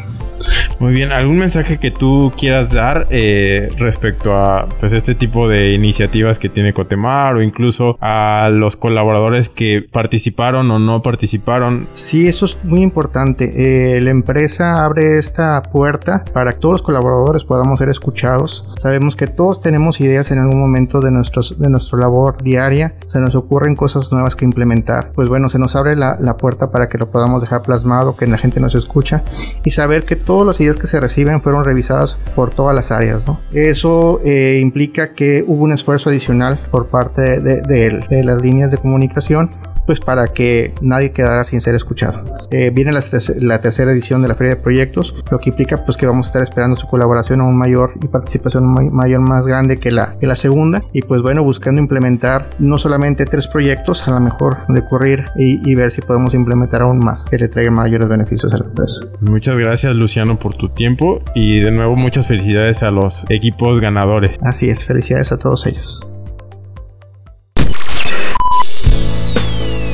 Muy 0.78 0.92
bien, 0.92 1.12
¿algún 1.12 1.38
mensaje 1.38 1.78
que 1.78 1.90
tú 1.90 2.32
quieras 2.36 2.70
dar 2.70 3.06
eh, 3.10 3.70
respecto 3.78 4.36
a 4.36 4.68
pues, 4.80 4.92
este 4.92 5.14
tipo 5.14 5.48
de 5.48 5.72
iniciativas 5.72 6.38
que 6.38 6.48
tiene 6.48 6.72
Cotemar 6.72 7.36
o 7.36 7.42
incluso 7.42 7.96
a 8.00 8.48
los 8.50 8.76
colaboradores 8.76 9.48
que 9.48 9.84
participaron 9.90 10.70
o 10.70 10.78
no 10.78 11.02
participaron? 11.02 11.86
Sí, 11.94 12.28
eso 12.28 12.46
es 12.46 12.58
muy 12.64 12.80
importante. 12.80 13.50
Eh, 13.54 14.00
la 14.00 14.10
empresa 14.10 14.84
abre 14.84 15.18
esta 15.18 15.62
puerta 15.62 16.24
para 16.32 16.52
que 16.52 16.58
todos 16.58 16.72
los 16.72 16.82
colaboradores 16.82 17.44
podamos 17.44 17.78
ser 17.78 17.88
escuchados. 17.88 18.64
Sabemos 18.78 19.16
que 19.16 19.26
todos 19.26 19.60
tenemos 19.60 20.00
ideas 20.00 20.30
en 20.30 20.38
algún 20.38 20.60
momento 20.60 21.00
de, 21.00 21.10
nuestros, 21.10 21.58
de 21.58 21.68
nuestra 21.68 21.98
labor 21.98 22.42
diaria. 22.42 22.94
Se 23.08 23.20
nos 23.20 23.34
ocurren 23.34 23.76
cosas 23.76 24.12
nuevas 24.12 24.36
que 24.36 24.44
implementar. 24.44 25.12
Pues 25.14 25.28
bueno, 25.28 25.48
se 25.48 25.58
nos 25.58 25.76
abre 25.76 25.96
la, 25.96 26.16
la 26.20 26.36
puerta 26.36 26.70
para 26.70 26.88
que 26.88 26.98
lo 26.98 27.10
podamos 27.10 27.40
dejar 27.40 27.62
plasmado, 27.62 28.16
que 28.16 28.26
la 28.26 28.38
gente 28.38 28.60
nos 28.60 28.74
escucha 28.74 29.22
y 29.64 29.70
saber 29.70 30.04
que 30.04 30.16
todas 30.32 30.46
las 30.46 30.60
ideas 30.60 30.78
que 30.78 30.86
se 30.86 30.98
reciben 30.98 31.42
fueron 31.42 31.62
revisadas 31.62 32.18
por 32.34 32.48
todas 32.54 32.74
las 32.74 32.90
áreas. 32.90 33.22
Eso 33.52 34.18
eh, 34.24 34.60
implica 34.62 35.12
que 35.12 35.44
hubo 35.46 35.64
un 35.64 35.74
esfuerzo 35.74 36.08
adicional 36.08 36.58
por 36.70 36.86
parte 36.86 37.38
de 37.38 38.22
las 38.24 38.40
líneas 38.40 38.70
de 38.70 38.78
comunicación 38.78 39.50
pues 39.86 40.00
para 40.00 40.28
que 40.28 40.74
nadie 40.80 41.12
quedara 41.12 41.44
sin 41.44 41.60
ser 41.60 41.74
escuchado. 41.74 42.22
Eh, 42.50 42.70
viene 42.72 42.92
la, 42.92 43.60
tercera 43.60 43.92
edición 43.92 44.22
de 44.22 44.28
la 44.28 44.34
Feria 44.34 44.56
de 44.56 44.60
Proyectos, 44.60 45.14
lo 45.30 45.38
que 45.38 45.50
implica 45.50 45.84
pues 45.84 45.96
que 45.96 46.06
vamos 46.06 46.26
a 46.26 46.28
estar 46.28 46.42
esperando 46.42 46.76
su 46.76 46.86
colaboración 46.86 47.40
aún 47.40 47.56
mayor 47.56 47.94
y 48.02 48.08
participación 48.08 48.92
mayor 48.92 49.20
más 49.20 49.46
grande 49.46 49.76
que 49.76 49.90
la, 49.90 50.16
que 50.18 50.26
la 50.26 50.34
segunda 50.34 50.82
y 50.92 51.02
pues 51.02 51.22
bueno 51.22 51.42
buscando 51.42 51.80
implementar 51.80 52.48
no 52.58 52.78
solamente 52.78 53.24
tres 53.24 53.46
proyectos, 53.46 54.06
a 54.08 54.12
lo 54.12 54.20
mejor 54.20 54.58
recurrir 54.68 55.24
y, 55.36 55.68
y 55.68 55.74
ver 55.74 55.90
si 55.90 56.00
podemos 56.00 56.34
implementar 56.34 56.82
aún 56.82 56.98
más 56.98 57.28
que 57.28 57.38
le 57.38 57.48
traigan 57.48 57.74
mayores 57.74 58.08
beneficios 58.08 58.52
a 58.54 58.58
la 58.58 58.66
empresa. 58.66 59.04
Muchas 59.20 59.56
gracias 59.56 59.94
Luciano 59.94 60.38
por 60.38 60.54
tu 60.54 60.68
tiempo 60.68 61.20
y 61.34 61.60
de 61.60 61.70
nuevo 61.70 61.96
muchas 61.96 62.28
felicidades 62.28 62.82
a 62.82 62.90
los 62.90 63.26
equipos 63.30 63.80
ganadores. 63.80 64.38
Así 64.42 64.68
es, 64.68 64.84
felicidades 64.84 65.32
a 65.32 65.38
todos 65.38 65.66
ellos. 65.66 66.21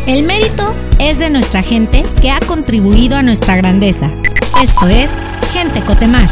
El 0.09 0.25
mérito 0.25 0.75
es 0.99 1.19
de 1.19 1.29
nuestra 1.29 1.61
gente 1.61 2.03
que 2.23 2.31
ha 2.31 2.41
contribuido 2.41 3.19
a 3.19 3.23
nuestra 3.23 3.59
grandeza. 3.59 4.11
Esto 4.63 4.89
es 4.89 5.19
Gente 5.53 5.83
Cotemar. 5.83 6.27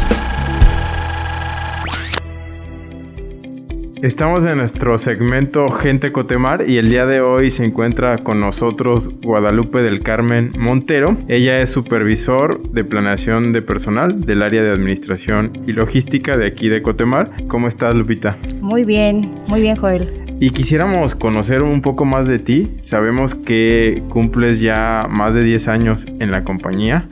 Estamos 4.01 4.47
en 4.47 4.57
nuestro 4.57 4.97
segmento 4.97 5.69
Gente 5.69 6.11
Cotemar 6.11 6.67
y 6.67 6.79
el 6.79 6.89
día 6.89 7.05
de 7.05 7.21
hoy 7.21 7.51
se 7.51 7.65
encuentra 7.65 8.17
con 8.17 8.39
nosotros 8.39 9.11
Guadalupe 9.21 9.83
del 9.83 9.99
Carmen 9.99 10.53
Montero. 10.57 11.15
Ella 11.27 11.59
es 11.59 11.69
supervisor 11.69 12.59
de 12.71 12.83
planeación 12.83 13.53
de 13.53 13.61
personal 13.61 14.21
del 14.21 14.41
área 14.41 14.63
de 14.63 14.71
administración 14.71 15.51
y 15.67 15.73
logística 15.73 16.35
de 16.35 16.47
aquí 16.47 16.67
de 16.67 16.81
Cotemar. 16.81 17.29
¿Cómo 17.47 17.67
estás, 17.67 17.93
Lupita? 17.93 18.37
Muy 18.59 18.85
bien, 18.85 19.35
muy 19.45 19.61
bien, 19.61 19.75
Joel. 19.75 20.26
Y 20.39 20.51
quisiéramos 20.51 21.15
conocer 21.15 21.63
un 21.63 21.81
poco 21.81 22.05
más 22.05 22.27
de 22.27 22.37
ti. 22.37 22.67
Sabemos 22.81 23.33
que 23.33 24.03
cumples 24.09 24.61
ya 24.61 25.07
más 25.09 25.33
de 25.33 25.43
10 25.43 25.67
años 25.67 26.07
en 26.19 26.29
la 26.29 26.43
compañía 26.43 27.07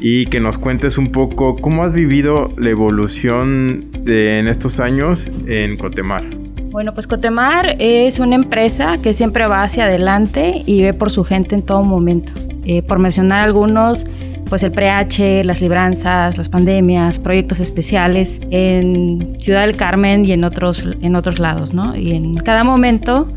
y 0.00 0.26
que 0.26 0.40
nos 0.40 0.56
cuentes 0.58 0.96
un 0.96 1.12
poco 1.12 1.54
cómo 1.54 1.84
has 1.84 1.92
vivido 1.92 2.50
la 2.56 2.70
evolución 2.70 3.90
en 4.06 4.48
estos 4.48 4.80
años 4.80 5.30
en 5.46 5.76
Cotemar. 5.76 6.24
Bueno, 6.70 6.94
pues 6.94 7.06
Cotemar 7.06 7.76
es 7.78 8.18
una 8.18 8.34
empresa 8.34 8.96
que 9.02 9.12
siempre 9.12 9.46
va 9.46 9.62
hacia 9.62 9.84
adelante 9.84 10.62
y 10.64 10.82
ve 10.82 10.94
por 10.94 11.10
su 11.10 11.24
gente 11.24 11.54
en 11.54 11.62
todo 11.62 11.84
momento. 11.84 12.32
Eh, 12.64 12.82
por 12.82 12.98
mencionar 12.98 13.42
algunos, 13.42 14.06
pues 14.52 14.64
el 14.64 14.70
PRH, 14.70 15.44
las 15.44 15.62
libranzas, 15.62 16.36
las 16.36 16.50
pandemias, 16.50 17.18
proyectos 17.18 17.58
especiales 17.58 18.38
en 18.50 19.38
Ciudad 19.40 19.62
del 19.62 19.76
Carmen 19.76 20.26
y 20.26 20.32
en 20.32 20.44
otros, 20.44 20.86
en 21.00 21.16
otros 21.16 21.38
lados, 21.38 21.72
¿no? 21.72 21.96
Y 21.96 22.12
en 22.12 22.36
cada 22.36 22.62
momento 22.62 23.28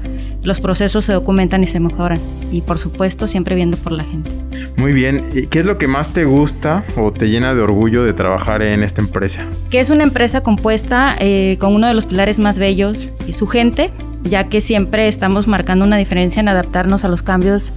los 0.44 0.60
procesos 0.60 1.06
se 1.06 1.14
documentan 1.14 1.64
y 1.64 1.68
se 1.68 1.80
mejoran. 1.80 2.20
Y 2.52 2.60
por 2.60 2.80
supuesto, 2.80 3.30
siempre 3.30 3.56
viendo 3.56 3.78
por 3.78 3.94
la 3.94 4.04
gente. 4.04 4.30
Muy 4.76 4.92
bien. 4.92 5.24
¿Qué 5.50 5.60
es 5.60 5.66
lo 5.66 5.78
que 5.78 5.88
más 5.88 6.12
te 6.12 6.26
gusta 6.26 6.84
o 6.98 7.14
te 7.14 7.30
llena 7.30 7.56
de 7.56 7.62
orgullo 7.62 8.04
de 8.04 8.12
trabajar 8.12 8.62
en 8.62 8.84
esta 8.84 9.00
empresa? 9.00 9.46
Que 9.72 9.80
es 9.80 9.90
una 9.90 10.04
empresa 10.04 10.42
compuesta 10.42 11.16
eh, 11.22 11.56
con 11.62 11.74
uno 11.74 11.88
de 11.88 11.94
los 11.94 12.08
pilares 12.08 12.40
más 12.40 12.60
bellos 12.60 13.14
y 13.26 13.32
su 13.32 13.48
gente, 13.48 13.90
ya 14.24 14.50
que 14.50 14.60
siempre 14.60 15.08
estamos 15.08 15.48
marcando 15.48 15.86
una 15.86 15.96
diferencia 15.96 16.42
en 16.42 16.50
adaptarnos 16.50 17.06
a 17.06 17.08
los 17.08 17.24
cambios, 17.24 17.72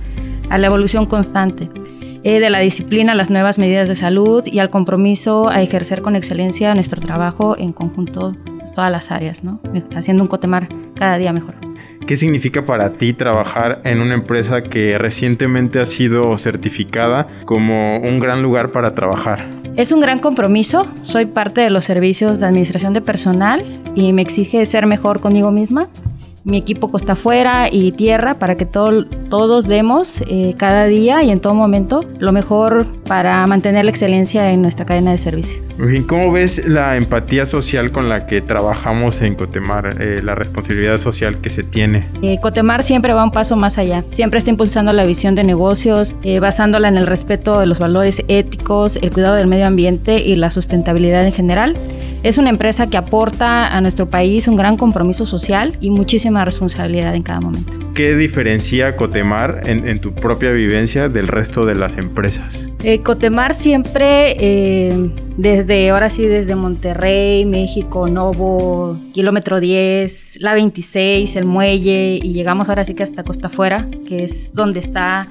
a 0.51 0.59
la 0.59 0.67
evolución 0.67 1.07
constante. 1.07 1.71
Eh, 2.29 2.41
de 2.41 2.51
la 2.51 2.59
disciplina 2.59 3.13
a 3.13 3.15
las 3.15 3.31
nuevas 3.31 3.59
medidas 3.59 3.89
de 3.89 3.95
salud 3.95 4.45
y 4.45 4.59
al 4.59 4.69
compromiso 4.69 5.49
a 5.49 5.63
ejercer 5.63 6.03
con 6.03 6.15
excelencia 6.15 6.75
nuestro 6.75 7.01
trabajo 7.01 7.57
en 7.57 7.73
conjunto 7.73 8.37
pues, 8.59 8.75
todas 8.75 8.93
las 8.93 9.11
áreas, 9.11 9.45
¿no? 9.45 9.63
haciendo 9.97 10.25
un 10.25 10.29
Cotemar 10.29 10.69
cada 10.95 11.17
día 11.17 11.33
mejor. 11.33 11.55
¿Qué 12.07 12.17
significa 12.17 12.67
para 12.67 12.93
ti 12.93 13.15
trabajar 13.15 13.81
en 13.85 14.03
una 14.03 14.13
empresa 14.13 14.63
que 14.63 14.99
recientemente 14.99 15.81
ha 15.81 15.87
sido 15.87 16.37
certificada 16.37 17.29
como 17.47 17.99
un 18.01 18.19
gran 18.19 18.43
lugar 18.43 18.73
para 18.73 18.95
trabajar? 18.95 19.47
Es 19.77 19.91
un 19.93 20.01
gran 20.01 20.19
compromiso. 20.19 20.87
Soy 21.05 21.25
parte 21.25 21.63
de 21.63 21.71
los 21.71 21.87
servicios 21.87 22.41
de 22.41 22.47
administración 22.47 22.93
de 22.93 23.01
personal 23.01 23.65
y 23.95 24.13
me 24.13 24.21
exige 24.21 24.67
ser 24.67 24.85
mejor 24.85 25.21
conmigo 25.21 25.51
misma 25.51 25.89
mi 26.45 26.59
equipo 26.59 26.91
costa 26.91 27.13
afuera 27.13 27.69
y 27.71 27.93
tierra 27.93 28.35
para 28.35 28.57
que 28.57 28.67
todos 28.67 29.69
demos 29.69 30.23
eh, 30.27 30.55
cada 30.57 30.87
día 30.87 31.23
y 31.23 31.31
en 31.31 31.41
todo 31.41 31.55
momento 31.55 32.05
lo 32.19 32.33
mejor 32.33 32.87
para 33.07 33.47
mantener 33.47 33.85
la 33.85 33.91
excelencia 33.91 34.51
en 34.51 34.63
nuestra 34.63 34.87
cadena 34.87 35.11
de 35.13 35.19
servicio. 35.19 35.63
¿Cómo 36.09 36.33
ves 36.33 36.67
la 36.67 36.97
empatía 36.97 37.47
social 37.47 37.93
con 37.93 38.09
la 38.09 38.27
que 38.27 38.41
trabajamos 38.41 39.23
en 39.23 39.35
Cotemar, 39.35 39.97
eh, 40.01 40.21
la 40.23 40.35
responsabilidad 40.35 40.99
social 40.99 41.41
que 41.41 41.51
se 41.51 41.63
tiene? 41.63 42.05
Eh, 42.23 42.39
Cotemar 42.41 42.83
siempre 42.83 43.13
va 43.13 43.23
un 43.23 43.31
paso 43.31 43.55
más 43.57 43.79
allá, 43.79 44.05
siempre 44.11 44.39
está 44.39 44.51
impulsando 44.51 44.93
la 44.93 45.05
visión 45.05 45.35
de 45.35 45.45
negocios, 45.45 46.17
basándola 46.41 46.89
en 46.89 46.97
el 46.97 47.07
respeto 47.07 47.61
de 47.61 47.67
los 47.67 47.79
valores 47.79 48.23
éticos, 48.29 48.99
el 49.01 49.13
cuidado 49.13 49.37
del 49.37 49.47
medio 49.47 49.67
ambiente 49.67 50.21
y 50.21 50.35
la 50.37 50.51
sustentabilidad 50.51 51.25
en 51.27 51.33
general. 51.33 51.77
Es 52.23 52.37
una 52.37 52.51
empresa 52.51 52.91
que 52.91 52.97
aporta 52.97 53.69
a 53.69 53.81
nuestro 53.81 54.11
país 54.11 54.49
un 54.49 54.57
gran 54.57 54.77
compromiso 54.77 55.25
social 55.25 55.77
y 55.81 55.91
muchísima 55.91 56.45
responsabilidad 56.45 57.15
en 57.15 57.23
cada 57.23 57.41
momento. 57.41 57.79
¿Qué 57.95 58.17
diferencia 58.17 58.97
Cotemar 58.97 59.63
en, 59.67 60.01
tu 60.01 60.13
propia 60.15 60.51
vivencia 60.51 61.09
del 61.09 61.29
resto 61.29 61.65
de 61.65 61.77
las 61.77 61.97
empresas? 61.97 62.71
Eh, 62.83 63.03
Cotemar 63.03 63.55
siempre, 63.55 64.37
eh, 64.39 65.11
desde 65.37 65.91
ahora 65.91 66.11
sí, 66.11 66.27
desde 66.27 66.57
Monterrey, 66.57 67.45
México, 67.45 68.09
Novo, 68.09 68.99
kilómetro 69.15 69.61
10, 69.61 70.39
la 70.41 70.55
26, 70.55 71.37
el 71.37 71.45
muelle, 71.45 72.19
y 72.23 72.33
llegamos 72.33 72.69
ahora 72.69 72.85
sí 72.85 72.95
que 72.95 73.05
hasta 73.05 73.23
Costa 73.23 73.47
Afuera, 73.47 73.89
que 74.09 74.25
es 74.25 74.53
donde 74.55 74.81
está 74.81 75.29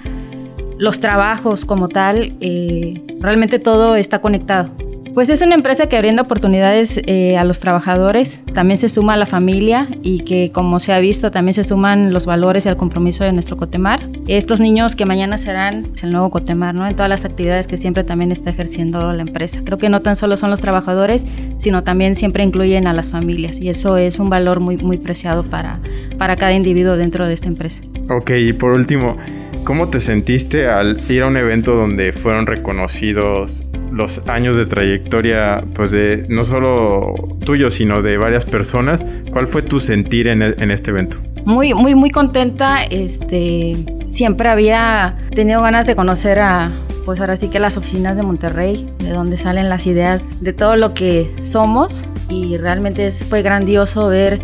los 0.77 0.99
trabajos 0.99 1.65
como 1.65 1.89
tal, 1.89 2.33
eh, 2.39 3.01
realmente 3.19 3.59
todo 3.59 3.95
está 3.95 4.19
conectado. 4.19 4.69
Pues 5.17 5.29
es 5.29 5.41
una 5.41 5.55
empresa 5.55 5.87
que 5.87 5.97
brinda 5.97 6.21
oportunidades 6.21 7.01
eh, 7.07 7.39
a 7.39 7.43
los 7.43 7.59
trabajadores, 7.59 8.39
también 8.53 8.77
se 8.77 8.87
suma 8.87 9.15
a 9.15 9.17
la 9.17 9.25
familia 9.25 9.87
y 10.03 10.19
que 10.19 10.51
como 10.51 10.79
se 10.79 10.93
ha 10.93 10.99
visto 10.99 11.31
también 11.31 11.55
se 11.55 11.63
suman 11.63 12.13
los 12.13 12.27
valores 12.27 12.67
y 12.67 12.69
el 12.69 12.77
compromiso 12.77 13.23
de 13.23 13.31
nuestro 13.31 13.57
Cotemar. 13.57 14.07
Estos 14.27 14.59
niños 14.59 14.95
que 14.95 15.05
mañana 15.05 15.39
serán 15.39 15.87
el 16.03 16.11
nuevo 16.11 16.29
Cotemar, 16.29 16.75
¿no? 16.75 16.85
En 16.85 16.95
todas 16.95 17.09
las 17.09 17.25
actividades 17.25 17.65
que 17.65 17.77
siempre 17.77 18.03
también 18.03 18.31
está 18.31 18.51
ejerciendo 18.51 19.11
la 19.11 19.23
empresa. 19.23 19.63
Creo 19.65 19.79
que 19.79 19.89
no 19.89 20.03
tan 20.03 20.15
solo 20.15 20.37
son 20.37 20.51
los 20.51 20.61
trabajadores, 20.61 21.25
sino 21.57 21.83
también 21.83 22.13
siempre 22.13 22.43
incluyen 22.43 22.85
a 22.85 22.93
las 22.93 23.09
familias 23.09 23.59
y 23.59 23.69
eso 23.69 23.97
es 23.97 24.19
un 24.19 24.29
valor 24.29 24.59
muy, 24.59 24.77
muy 24.77 24.99
preciado 24.99 25.41
para, 25.41 25.79
para 26.19 26.35
cada 26.35 26.53
individuo 26.53 26.95
dentro 26.95 27.25
de 27.25 27.33
esta 27.33 27.47
empresa. 27.47 27.81
Ok, 28.11 28.33
y 28.37 28.53
por 28.53 28.73
último, 28.73 29.17
¿cómo 29.63 29.89
te 29.89 29.99
sentiste 29.99 30.67
al 30.67 30.99
ir 31.09 31.23
a 31.23 31.27
un 31.27 31.37
evento 31.37 31.73
donde 31.73 32.13
fueron 32.13 32.45
reconocidos 32.45 33.66
los 33.97 34.27
años 34.29 34.55
de 34.55 34.65
trayectoria, 34.65 35.63
pues 35.73 35.91
de 35.91 36.25
no 36.29 36.45
solo 36.45 37.13
tuyo, 37.45 37.71
sino 37.71 38.01
de 38.01 38.17
varias 38.17 38.45
personas. 38.45 39.03
¿Cuál 39.31 39.47
fue 39.47 39.63
tu 39.63 39.79
sentir 39.79 40.27
en, 40.27 40.41
en 40.41 40.71
este 40.71 40.91
evento? 40.91 41.17
Muy, 41.45 41.73
muy, 41.73 41.95
muy 41.95 42.11
contenta. 42.11 42.83
Este, 42.83 43.75
siempre 44.07 44.49
había 44.49 45.17
tenido 45.33 45.61
ganas 45.61 45.87
de 45.87 45.95
conocer 45.95 46.39
a, 46.39 46.69
pues 47.05 47.19
ahora 47.19 47.35
sí 47.35 47.49
que 47.49 47.59
las 47.59 47.75
oficinas 47.75 48.15
de 48.15 48.23
Monterrey, 48.23 48.87
de 48.99 49.09
donde 49.09 49.37
salen 49.37 49.69
las 49.69 49.87
ideas 49.87 50.41
de 50.41 50.53
todo 50.53 50.75
lo 50.75 50.93
que 50.93 51.29
somos. 51.43 52.07
Y 52.29 52.57
realmente 52.57 53.11
fue 53.11 53.41
grandioso 53.41 54.07
ver 54.09 54.39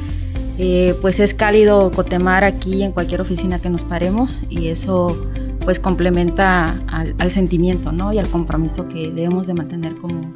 eh, 0.59 0.95
pues 1.01 1.19
es 1.19 1.33
cálido 1.33 1.89
cotemar 1.89 2.43
aquí 2.43 2.83
en 2.83 2.91
cualquier 2.91 3.21
oficina 3.21 3.59
que 3.59 3.69
nos 3.69 3.83
paremos 3.83 4.43
y 4.49 4.67
eso 4.67 5.31
pues 5.63 5.79
complementa 5.79 6.75
al, 6.87 7.31
sentimiento 7.31 7.91
¿no? 7.91 8.13
y 8.13 8.19
al 8.19 8.27
compromiso 8.27 8.87
que 8.87 9.11
debemos 9.11 9.47
de 9.47 9.53
mantener 9.53 9.95
como, 9.95 10.33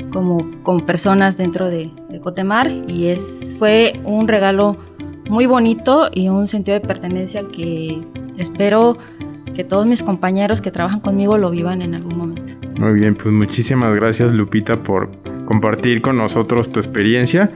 como, 0.63 0.85
personas 0.85 1.37
dentro 1.37 1.67
de, 1.67 1.91
Cotemar 2.21 2.67
y 2.71 3.07
es, 3.07 3.55
fue 3.59 3.99
un 4.03 4.27
regalo 4.27 4.75
muy 5.29 5.45
bonito 5.45 6.09
y 6.11 6.29
un 6.29 6.47
sentido 6.47 6.79
de 6.79 6.85
pertenencia 6.85 7.43
que 7.53 8.01
espero 8.37 8.97
que 9.53 9.63
todos 9.63 9.85
mis 9.85 10.01
compañeros 10.01 10.59
que 10.61 10.71
trabajan 10.71 10.99
conmigo 10.99 11.37
lo 11.37 11.51
vivan 11.51 11.83
en 11.83 11.93
algún 11.93 12.17
momento. 12.17 12.53
Muy 12.79 12.93
bien, 12.93 13.15
pues 13.15 13.27
muchísimas 13.27 13.93
gracias 13.95 14.31
Lupita 14.31 14.81
por 14.81 15.11
compartir 15.45 16.01
con 16.01 16.17
nosotros 16.17 16.71
tu 16.71 16.79
experiencia 16.79 17.51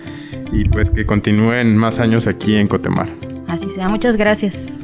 y 0.51 0.65
pues 0.65 0.91
que 0.91 1.05
continúen 1.05 1.75
más 1.75 1.99
años 1.99 2.27
aquí 2.27 2.55
en 2.55 2.67
Cotemar. 2.67 3.09
Así 3.47 3.69
sea, 3.69 3.89
muchas 3.89 4.15
gracias. 4.15 4.79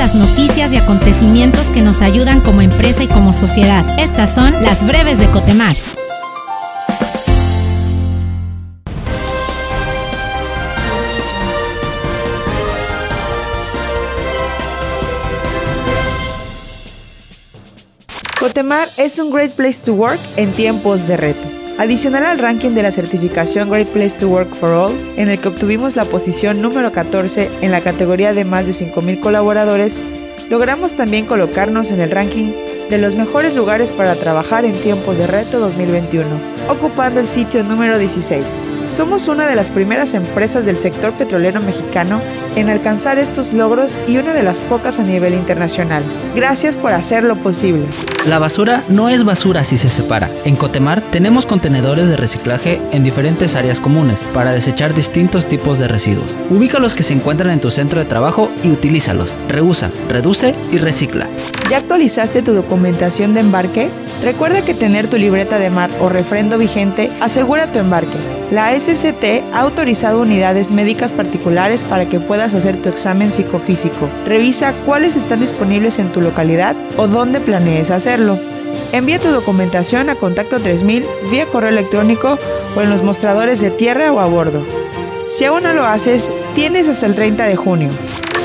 Las 0.00 0.14
noticias 0.14 0.72
y 0.72 0.78
acontecimientos 0.78 1.68
que 1.68 1.82
nos 1.82 2.00
ayudan 2.00 2.40
como 2.40 2.62
empresa 2.62 3.02
y 3.02 3.06
como 3.06 3.34
sociedad. 3.34 3.84
Estas 4.00 4.34
son 4.34 4.54
las 4.62 4.86
breves 4.86 5.18
de 5.18 5.30
Cotemar. 5.30 5.76
Cotemar 18.38 18.88
es 18.96 19.18
un 19.18 19.30
Great 19.30 19.52
Place 19.52 19.82
to 19.84 19.92
Work 19.92 20.18
en 20.36 20.50
tiempos 20.52 21.06
de 21.06 21.18
reto. 21.18 21.59
Adicional 21.80 22.26
al 22.26 22.38
ranking 22.38 22.72
de 22.72 22.82
la 22.82 22.90
certificación 22.90 23.70
Great 23.70 23.88
Place 23.88 24.18
to 24.18 24.28
Work 24.28 24.54
for 24.54 24.68
All, 24.68 25.14
en 25.16 25.30
el 25.30 25.40
que 25.40 25.48
obtuvimos 25.48 25.96
la 25.96 26.04
posición 26.04 26.60
número 26.60 26.92
14 26.92 27.50
en 27.62 27.72
la 27.72 27.80
categoría 27.80 28.34
de 28.34 28.44
más 28.44 28.66
de 28.66 28.72
5.000 28.72 29.18
colaboradores, 29.20 30.02
logramos 30.50 30.94
también 30.94 31.24
colocarnos 31.24 31.90
en 31.90 32.02
el 32.02 32.10
ranking 32.10 32.52
de 32.90 32.98
los 32.98 33.14
mejores 33.14 33.54
lugares 33.54 33.92
para 33.92 34.16
trabajar 34.16 34.64
en 34.64 34.74
tiempos 34.74 35.16
de 35.16 35.28
reto 35.28 35.60
2021, 35.60 36.28
ocupando 36.68 37.20
el 37.20 37.28
sitio 37.28 37.62
número 37.62 37.98
16. 37.98 38.64
Somos 38.88 39.28
una 39.28 39.46
de 39.46 39.54
las 39.54 39.70
primeras 39.70 40.12
empresas 40.14 40.64
del 40.64 40.76
sector 40.76 41.12
petrolero 41.12 41.60
mexicano 41.60 42.20
en 42.56 42.68
alcanzar 42.68 43.20
estos 43.20 43.52
logros 43.52 43.96
y 44.08 44.18
una 44.18 44.34
de 44.34 44.42
las 44.42 44.60
pocas 44.60 44.98
a 44.98 45.04
nivel 45.04 45.34
internacional. 45.34 46.02
Gracias 46.34 46.76
por 46.76 46.92
hacerlo 46.92 47.36
posible. 47.36 47.86
La 48.26 48.40
basura 48.40 48.82
no 48.88 49.08
es 49.08 49.24
basura 49.24 49.62
si 49.62 49.76
se 49.76 49.88
separa. 49.88 50.28
En 50.44 50.56
Cotemar 50.56 51.00
tenemos 51.12 51.46
contenedores 51.46 52.08
de 52.08 52.16
reciclaje 52.16 52.80
en 52.90 53.04
diferentes 53.04 53.54
áreas 53.54 53.78
comunes 53.78 54.20
para 54.34 54.50
desechar 54.50 54.94
distintos 54.94 55.46
tipos 55.46 55.78
de 55.78 55.86
residuos. 55.86 56.36
Ubica 56.50 56.80
los 56.80 56.96
que 56.96 57.04
se 57.04 57.14
encuentran 57.14 57.52
en 57.52 57.60
tu 57.60 57.70
centro 57.70 58.00
de 58.00 58.06
trabajo 58.06 58.50
y 58.64 58.68
utilízalos. 58.68 59.36
Reusa, 59.48 59.90
reduce 60.08 60.56
y 60.72 60.78
recicla. 60.78 61.28
¿Ya 61.70 61.76
actualizaste 61.76 62.42
tu 62.42 62.52
documentación 62.52 63.32
de 63.32 63.38
embarque? 63.38 63.90
Recuerda 64.24 64.62
que 64.62 64.74
tener 64.74 65.06
tu 65.06 65.16
libreta 65.16 65.60
de 65.60 65.70
mar 65.70 65.88
o 66.00 66.08
refrendo 66.08 66.58
vigente 66.58 67.12
asegura 67.20 67.70
tu 67.70 67.78
embarque. 67.78 68.18
La 68.50 68.76
SCT 68.76 69.54
ha 69.54 69.60
autorizado 69.60 70.20
unidades 70.20 70.72
médicas 70.72 71.12
particulares 71.12 71.84
para 71.84 72.08
que 72.08 72.18
puedas 72.18 72.54
hacer 72.54 72.82
tu 72.82 72.88
examen 72.88 73.30
psicofísico. 73.30 74.08
Revisa 74.26 74.74
cuáles 74.84 75.14
están 75.14 75.38
disponibles 75.38 76.00
en 76.00 76.10
tu 76.10 76.20
localidad 76.20 76.74
o 76.96 77.06
dónde 77.06 77.38
planees 77.38 77.92
hacerlo. 77.92 78.36
Envía 78.90 79.20
tu 79.20 79.28
documentación 79.28 80.10
a 80.10 80.16
Contacto 80.16 80.58
3000 80.58 81.06
vía 81.30 81.46
correo 81.46 81.70
electrónico 81.70 82.36
o 82.74 82.80
en 82.80 82.90
los 82.90 83.02
mostradores 83.02 83.60
de 83.60 83.70
tierra 83.70 84.12
o 84.12 84.18
a 84.18 84.26
bordo. 84.26 84.66
Si 85.28 85.44
aún 85.44 85.62
no 85.62 85.72
lo 85.72 85.86
haces, 85.86 86.32
tienes 86.56 86.88
hasta 86.88 87.06
el 87.06 87.14
30 87.14 87.46
de 87.46 87.54
junio. 87.54 87.90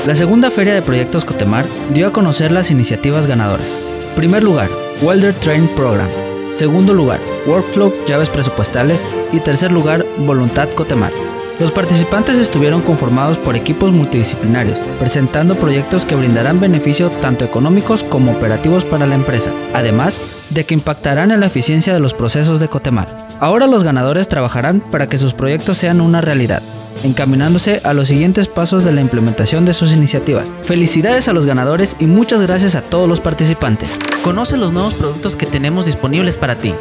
La 0.06 0.14
segunda 0.14 0.52
feria 0.52 0.72
de 0.72 0.82
proyectos 0.82 1.24
Cotemar 1.24 1.66
dio 1.92 2.06
a 2.06 2.12
conocer 2.12 2.52
las 2.52 2.70
iniciativas 2.70 3.26
ganadoras. 3.26 3.66
Primer 4.14 4.44
lugar, 4.44 4.68
Welder 5.02 5.34
Train 5.34 5.66
Program. 5.74 6.06
Segundo 6.54 6.94
lugar, 6.94 7.18
Workflow, 7.44 7.92
llaves 8.06 8.30
presupuestales. 8.30 9.00
Y 9.32 9.40
tercer 9.40 9.72
lugar, 9.72 10.06
Voluntad 10.18 10.68
Cotemar. 10.76 11.10
Los 11.58 11.72
participantes 11.72 12.38
estuvieron 12.38 12.82
conformados 12.82 13.36
por 13.36 13.56
equipos 13.56 13.90
multidisciplinarios, 13.90 14.78
presentando 15.00 15.56
proyectos 15.56 16.04
que 16.04 16.14
brindarán 16.14 16.60
beneficios 16.60 17.20
tanto 17.20 17.44
económicos 17.44 18.04
como 18.04 18.30
operativos 18.30 18.84
para 18.84 19.08
la 19.08 19.16
empresa, 19.16 19.50
además 19.74 20.35
de 20.56 20.64
que 20.64 20.74
impactarán 20.74 21.30
en 21.30 21.40
la 21.40 21.46
eficiencia 21.46 21.92
de 21.92 22.00
los 22.00 22.14
procesos 22.14 22.58
de 22.58 22.68
Cotemar. 22.68 23.14
Ahora 23.40 23.66
los 23.66 23.84
ganadores 23.84 24.28
trabajarán 24.28 24.80
para 24.80 25.06
que 25.06 25.18
sus 25.18 25.34
proyectos 25.34 25.76
sean 25.76 26.00
una 26.00 26.22
realidad, 26.22 26.62
encaminándose 27.04 27.82
a 27.84 27.92
los 27.92 28.08
siguientes 28.08 28.48
pasos 28.48 28.82
de 28.82 28.92
la 28.92 29.02
implementación 29.02 29.66
de 29.66 29.74
sus 29.74 29.92
iniciativas. 29.92 30.52
Felicidades 30.62 31.28
a 31.28 31.34
los 31.34 31.44
ganadores 31.44 31.94
y 32.00 32.06
muchas 32.06 32.40
gracias 32.40 32.74
a 32.74 32.80
todos 32.80 33.08
los 33.08 33.20
participantes. 33.20 33.94
Conoce 34.24 34.56
los 34.56 34.72
nuevos 34.72 34.94
productos 34.94 35.36
que 35.36 35.46
tenemos 35.46 35.84
disponibles 35.84 36.38
para 36.38 36.56
ti. 36.56 36.74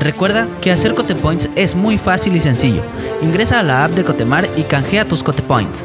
Recuerda 0.00 0.48
que 0.60 0.72
hacer 0.72 0.94
Cotepoints 0.94 1.48
es 1.54 1.76
muy 1.76 1.98
fácil 1.98 2.34
y 2.34 2.40
sencillo. 2.40 2.82
Ingresa 3.22 3.60
a 3.60 3.62
la 3.62 3.84
app 3.84 3.92
de 3.92 4.04
Cotemar 4.04 4.48
y 4.56 4.64
canjea 4.64 5.04
tus 5.04 5.22
Cotepoints. 5.22 5.84